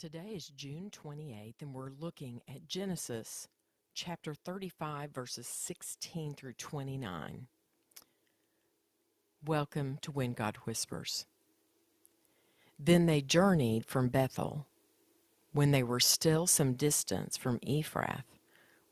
Today 0.00 0.32
is 0.34 0.48
June 0.56 0.90
28th, 0.90 1.60
and 1.60 1.74
we're 1.74 1.90
looking 2.00 2.40
at 2.48 2.66
Genesis 2.66 3.48
chapter 3.92 4.32
35, 4.32 5.10
verses 5.10 5.46
16 5.46 6.32
through 6.32 6.54
29. 6.54 7.46
Welcome 9.44 9.98
to 10.00 10.10
When 10.10 10.32
God 10.32 10.56
Whispers. 10.64 11.26
Then 12.78 13.04
they 13.04 13.20
journeyed 13.20 13.84
from 13.84 14.08
Bethel. 14.08 14.66
When 15.52 15.70
they 15.70 15.82
were 15.82 16.00
still 16.00 16.46
some 16.46 16.72
distance 16.72 17.36
from 17.36 17.58
Ephrath, 17.58 18.24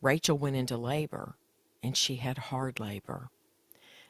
Rachel 0.02 0.36
went 0.36 0.56
into 0.56 0.76
labor, 0.76 1.36
and 1.82 1.96
she 1.96 2.16
had 2.16 2.36
hard 2.36 2.78
labor. 2.78 3.30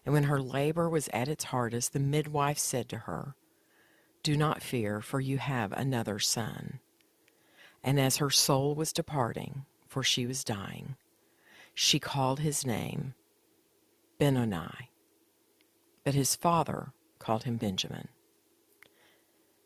And 0.04 0.12
when 0.12 0.24
her 0.24 0.42
labor 0.42 0.88
was 0.88 1.08
at 1.12 1.28
its 1.28 1.44
hardest, 1.44 1.92
the 1.92 2.00
midwife 2.00 2.58
said 2.58 2.88
to 2.88 2.98
her, 2.98 3.36
Do 4.24 4.36
not 4.36 4.64
fear, 4.64 5.00
for 5.00 5.20
you 5.20 5.38
have 5.38 5.70
another 5.70 6.18
son. 6.18 6.80
And 7.82 7.99
as 7.99 8.17
her 8.17 8.31
soul 8.31 8.75
was 8.75 8.93
departing, 8.93 9.64
for 9.87 10.03
she 10.03 10.27
was 10.27 10.45
dying, 10.45 10.96
she 11.75 11.99
called 11.99 12.41
his 12.41 12.67
name 12.67 13.14
Benoni. 14.18 14.91
But 16.04 16.14
his 16.14 16.35
father 16.35 16.93
called 17.18 17.45
him 17.45 17.57
Benjamin. 17.57 18.09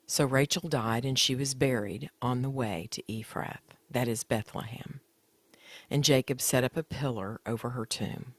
So 0.06 0.26
Rachel 0.26 0.68
died, 0.68 1.04
and 1.04 1.18
she 1.18 1.34
was 1.34 1.54
buried 1.54 2.10
on 2.20 2.42
the 2.42 2.50
way 2.50 2.86
to 2.90 3.02
Ephrath, 3.04 3.76
that 3.90 4.08
is 4.08 4.24
Bethlehem. 4.24 5.00
And 5.90 6.04
Jacob 6.04 6.40
set 6.40 6.64
up 6.64 6.76
a 6.76 6.82
pillar 6.82 7.40
over 7.46 7.70
her 7.70 7.86
tomb. 7.86 8.34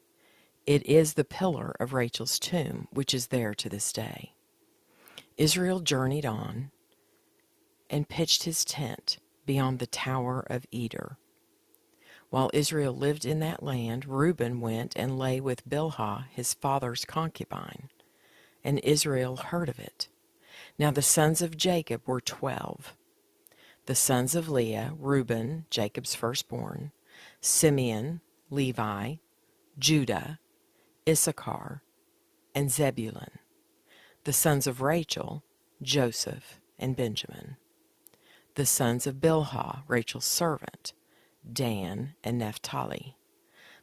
It 0.66 0.86
is 0.86 1.14
the 1.14 1.26
pillar 1.26 1.76
of 1.80 1.94
Rachel's 1.94 2.38
tomb, 2.38 2.88
which 2.92 3.14
is 3.14 3.28
there 3.28 3.54
to 3.56 3.70
this 3.70 3.92
day. 3.92 4.34
Israel 5.36 5.80
journeyed 5.80 6.26
on 6.26 6.72
and 7.90 8.08
pitched 8.08 8.44
his 8.44 8.64
tent 8.64 9.18
beyond 9.46 9.80
the 9.80 9.88
Tower 9.88 10.46
of 10.50 10.66
Eder. 10.72 11.18
While 12.30 12.50
Israel 12.54 12.96
lived 12.96 13.26
in 13.26 13.40
that 13.40 13.62
land, 13.62 14.06
Reuben 14.06 14.60
went 14.60 14.94
and 14.96 15.20
lay 15.20 15.40
with 15.40 15.70
Bilhah, 15.70 16.26
his 16.32 16.54
father's 16.54 17.06
concubine, 17.06 17.90
and 18.64 18.80
Israel 18.80 19.36
heard 19.38 19.70
of 19.70 19.80
it. 19.80 20.10
Now 20.80 20.92
the 20.92 21.02
sons 21.02 21.42
of 21.42 21.58
Jacob 21.58 22.02
were 22.08 22.22
twelve. 22.22 22.94
The 23.86 23.96
sons 23.96 24.34
of 24.34 24.50
Leah, 24.50 24.94
Reuben, 24.98 25.66
Jacob's 25.70 26.16
firstborn, 26.16 26.92
Simeon, 27.42 28.22
Levi, 28.50 29.16
Judah, 29.78 30.40
Issachar, 31.08 31.84
and 32.56 32.72
Zebulun. 32.72 33.40
The 34.24 34.34
sons 34.34 34.68
of 34.68 34.82
Rachel, 34.82 35.44
Joseph, 35.82 36.60
and 36.80 36.96
Benjamin 36.96 37.58
the 38.56 38.66
sons 38.66 39.08
of 39.08 39.16
Bilhah, 39.16 39.84
Rachel's 39.88 40.26
servant, 40.26 40.94
Dan 41.52 42.14
and 42.24 42.38
Naphtali, 42.38 43.18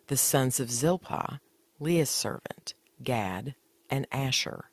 the 0.07 0.17
sons 0.17 0.61
of 0.61 0.71
Zilpah, 0.71 1.41
Leah's 1.79 2.11
servant, 2.11 2.75
Gad 3.03 3.55
and 3.89 4.07
Asher. 4.13 4.71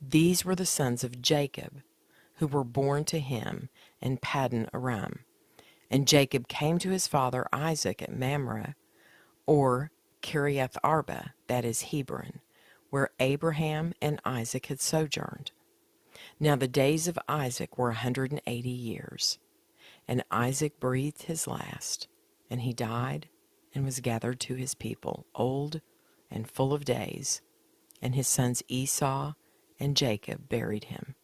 These 0.00 0.44
were 0.44 0.54
the 0.54 0.66
sons 0.66 1.02
of 1.02 1.20
Jacob, 1.20 1.82
who 2.36 2.46
were 2.46 2.64
born 2.64 3.04
to 3.06 3.18
him 3.18 3.68
in 4.00 4.18
Paddan 4.18 4.68
Aram. 4.72 5.20
And 5.90 6.06
Jacob 6.06 6.46
came 6.46 6.78
to 6.78 6.90
his 6.90 7.08
father 7.08 7.46
Isaac 7.52 8.02
at 8.02 8.16
Mamre, 8.16 8.76
or 9.46 9.90
Kiriath 10.22 10.76
Arba, 10.84 11.34
that 11.46 11.64
is 11.64 11.82
Hebron, 11.82 12.40
where 12.90 13.10
Abraham 13.18 13.94
and 14.00 14.20
Isaac 14.24 14.66
had 14.66 14.80
sojourned. 14.80 15.50
Now 16.40 16.56
the 16.56 16.68
days 16.68 17.08
of 17.08 17.18
Isaac 17.28 17.76
were 17.76 17.90
a 17.90 17.94
hundred 17.94 18.30
and 18.30 18.40
eighty 18.46 18.70
years. 18.70 19.38
And 20.06 20.24
Isaac 20.30 20.80
breathed 20.80 21.24
his 21.24 21.46
last, 21.46 22.08
and 22.48 22.62
he 22.62 22.72
died 22.72 23.28
and 23.74 23.84
was 23.84 24.00
gathered 24.00 24.40
to 24.40 24.54
his 24.54 24.74
people, 24.74 25.26
old 25.34 25.80
and 26.30 26.50
full 26.50 26.72
of 26.72 26.84
days. 26.84 27.42
And 28.00 28.14
his 28.14 28.28
sons 28.28 28.62
Esau 28.68 29.34
and 29.80 29.96
Jacob 29.96 30.48
buried 30.48 30.84
him. 30.84 31.14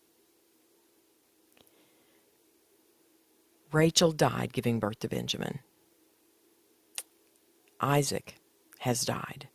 Rachel 3.73 4.13
died 4.13 4.53
giving 4.53 4.79
birth 4.79 5.01
to 5.01 5.09
Benjamin. 5.09 5.61
Isaac 7.81 8.37
has 8.81 9.05
died. 9.05 9.49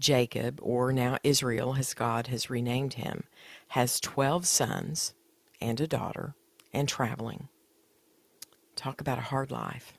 Jacob, 0.00 0.58
or 0.62 0.92
now 0.92 1.18
Israel, 1.22 1.76
as 1.78 1.94
God 1.94 2.28
has 2.28 2.50
renamed 2.50 2.94
him, 2.94 3.24
has 3.68 4.00
12 4.00 4.46
sons 4.46 5.14
and 5.60 5.78
a 5.80 5.86
daughter 5.86 6.34
and 6.72 6.88
traveling. 6.88 7.48
Talk 8.76 9.00
about 9.00 9.18
a 9.18 9.22
hard 9.22 9.50
life. 9.50 9.98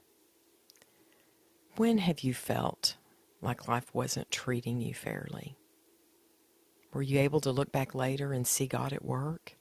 When 1.78 2.00
have 2.00 2.22
you 2.22 2.34
felt 2.34 2.98
like 3.42 3.68
life 3.68 3.94
wasn't 3.94 4.32
treating 4.32 4.82
you 4.82 4.94
fairly? 4.94 5.56
Were 6.94 7.04
you 7.04 7.20
able 7.20 7.40
to 7.42 7.52
look 7.52 7.72
back 7.72 7.96
later 7.96 8.34
and 8.34 8.46
see 8.46 8.68
God 8.68 8.92
at 8.92 9.06
work? 9.06 9.56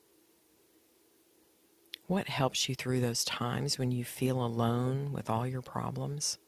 What 2.06 2.28
helps 2.28 2.68
you 2.68 2.74
through 2.74 3.00
those 3.00 3.24
times 3.24 3.78
when 3.78 3.92
you 3.92 4.04
feel 4.04 4.44
alone 4.44 5.12
with 5.12 5.30
all 5.30 5.46
your 5.46 5.62
problems? 5.62 6.38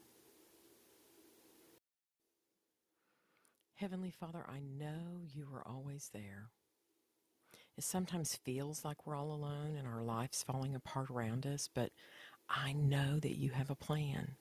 Heavenly 3.83 4.13
Father, 4.13 4.45
I 4.49 4.61
know 4.61 5.25
you 5.35 5.49
are 5.53 5.67
always 5.67 6.09
there. 6.15 6.51
It 7.77 7.83
sometimes 7.83 8.37
feels 8.37 8.85
like 8.85 9.05
we're 9.05 9.17
all 9.17 9.35
alone 9.35 9.75
and 9.77 9.89
our 9.89 10.05
life's 10.05 10.45
falling 10.45 10.77
apart 10.77 11.11
around 11.11 11.49
us, 11.49 11.69
but 11.75 11.91
I 12.49 12.75
know 12.75 13.19
that 13.19 13.37
you 13.37 13.51
have 13.51 13.71
a 13.71 13.75
plan. 13.75 14.37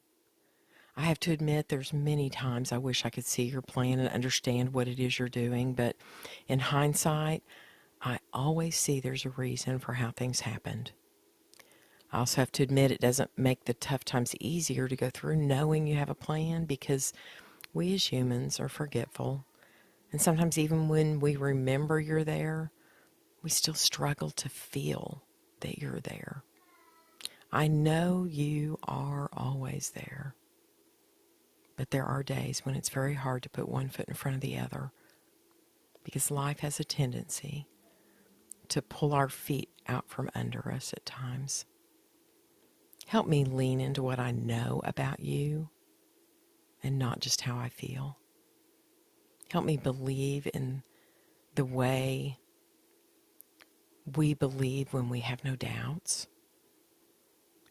I 0.96 1.02
have 1.06 1.20
to 1.22 1.32
admit 1.32 1.70
there's 1.70 1.92
many 1.92 2.30
times 2.30 2.72
I 2.72 2.78
wish 2.78 3.04
I 3.04 3.10
could 3.10 3.26
see 3.26 3.42
your 3.46 3.64
plan 3.64 3.98
and 3.98 4.10
understand 4.10 4.76
what 4.76 4.88
it 4.88 5.00
is 5.00 5.18
you're 5.18 5.28
doing, 5.28 5.74
but 5.74 5.96
in 6.48 6.60
hindsight, 6.60 7.42
I 8.00 8.20
always 8.32 8.78
see 8.78 9.00
there's 9.00 9.26
a 9.26 9.32
reason 9.32 9.80
for 9.80 9.94
how 9.94 10.12
things 10.12 10.42
happened. 10.42 10.92
I 12.12 12.20
also 12.20 12.42
have 12.42 12.52
to 12.52 12.64
admit 12.64 12.92
it 12.92 13.02
doesn't 13.02 13.32
make 13.36 13.66
the 13.66 13.74
tough 13.74 14.06
times 14.06 14.36
easier 14.40 14.88
to 14.88 14.96
go 14.96 15.10
through 15.10 15.38
knowing 15.38 15.88
you 15.88 15.96
have 15.96 16.12
a 16.12 16.14
plan 16.14 16.66
because 16.66 17.12
we 17.74 17.94
as 17.94 18.12
humans 18.12 18.60
are 18.60 18.70
forgetful. 18.70 19.46
And 20.12 20.22
sometimes, 20.22 20.58
even 20.58 20.90
when 20.90 21.20
we 21.20 21.36
remember 21.36 22.00
you're 22.00 22.24
there, 22.24 22.72
we 23.42 23.50
still 23.50 23.74
struggle 23.74 24.30
to 24.32 24.50
feel 24.50 25.24
that 25.62 25.80
you're 25.80 26.00
there. 26.00 26.44
I 27.52 27.68
know 27.68 28.26
you 28.30 28.78
are 28.84 29.30
always 29.34 29.92
there. 29.92 30.36
But 31.78 31.92
there 31.92 32.06
are 32.06 32.24
days 32.24 32.60
when 32.66 32.76
it's 32.76 32.90
very 32.90 33.16
hard 33.16 33.44
to 33.44 33.50
put 33.50 33.68
one 33.68 33.90
foot 33.90 34.08
in 34.08 34.14
front 34.14 34.36
of 34.36 34.42
the 34.42 34.58
other 34.58 34.92
because 36.04 36.32
life 36.32 36.60
has 36.60 36.80
a 36.80 36.84
tendency 36.84 37.68
to 38.70 38.82
pull 38.82 39.14
our 39.14 39.30
feet 39.30 39.70
out 39.88 40.10
from 40.10 40.30
under 40.34 40.72
us 40.72 40.94
at 40.94 41.06
times. 41.06 41.66
Help 43.08 43.28
me 43.28 43.44
lean 43.44 43.82
into 43.82 44.04
what 44.04 44.20
I 44.20 44.32
know 44.32 44.82
about 44.84 45.20
you 45.20 45.70
and 46.84 46.98
not 46.98 47.20
just 47.20 47.42
how 47.42 47.58
I 47.58 47.70
feel. 47.70 48.18
Help 49.52 49.66
me 49.66 49.78
believe 49.78 50.48
in 50.54 50.84
the 51.56 51.66
way 51.66 52.38
we 54.16 54.34
believe 54.34 54.94
when 54.94 55.10
we 55.10 55.20
have 55.20 55.44
no 55.44 55.56
doubts. 55.56 56.28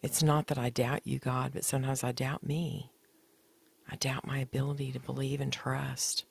It's 0.03 0.23
not 0.23 0.47
that 0.49 0.59
I 0.59 0.71
doubt 0.71 1.07
you, 1.07 1.19
God, 1.19 1.53
but 1.53 1.65
sometimes 1.65 2.05
I 2.05 2.13
doubt 2.13 2.47
me. 2.47 2.91
I 3.91 3.97
doubt 3.97 4.27
my 4.27 4.39
ability 4.39 4.93
to 4.93 5.01
believe 5.01 5.41
and 5.41 5.53
trust. 5.53 6.25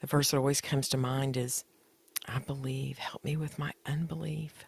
The 0.00 0.06
verse 0.06 0.30
that 0.30 0.38
always 0.38 0.60
comes 0.60 0.88
to 0.90 0.96
mind 0.96 1.36
is 1.36 1.64
I 2.26 2.38
believe. 2.40 2.98
Help 2.98 3.24
me 3.24 3.36
with 3.36 3.58
my 3.58 3.72
unbelief. 3.86 4.64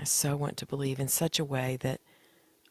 I 0.00 0.04
so 0.04 0.36
want 0.36 0.56
to 0.58 0.66
believe 0.66 0.98
in 0.98 1.08
such 1.08 1.38
a 1.38 1.44
way 1.44 1.76
that 1.80 2.00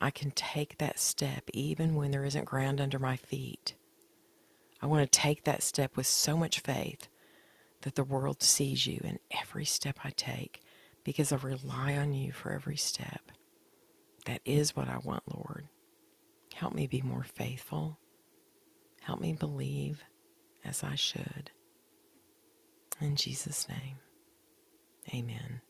I 0.02 0.12
can 0.12 0.32
take 0.32 0.78
that 0.78 1.00
step 1.00 1.50
even 1.54 1.96
when 1.96 2.12
there 2.12 2.24
isn't 2.24 2.46
ground 2.46 2.80
under 2.80 3.00
my 3.00 3.18
feet. 3.18 3.76
I 4.82 4.86
want 4.86 5.10
to 5.10 5.20
take 5.20 5.44
that 5.44 5.62
step 5.62 5.98
with 5.98 6.08
so 6.08 6.38
much 6.38 6.62
faith 6.62 7.10
that 7.82 7.96
the 7.96 8.04
world 8.04 8.42
sees 8.42 8.88
you 8.88 9.02
in 9.04 9.20
every 9.42 9.66
step 9.66 10.00
I 10.04 10.12
take 10.12 10.62
because 11.04 11.32
I 11.32 11.38
rely 11.38 11.96
on 11.98 12.14
you 12.14 12.32
for 12.32 12.52
every 12.52 12.78
step. 12.78 13.32
That 14.26 14.42
is 14.46 14.76
what 14.76 14.88
I 14.88 14.98
want, 14.98 15.24
Lord. 15.34 15.68
Help 16.54 16.74
me 16.74 16.88
be 16.88 17.02
more 17.02 17.24
faithful. 17.24 18.00
Help 19.02 19.20
me 19.20 19.34
believe 19.34 20.04
as 20.64 20.84
I 20.84 20.96
should. 20.96 21.52
In 23.02 23.16
Jesus' 23.16 23.68
name, 23.70 23.98
amen. 25.14 25.62